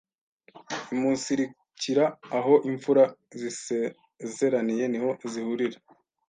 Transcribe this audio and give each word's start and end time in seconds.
imunsirikira 0.93 2.05
aho 2.37 2.53
imfura 2.69 3.03
zisezeraniye 3.39 4.85
niho 4.89 5.09
zihurira, 5.31 5.77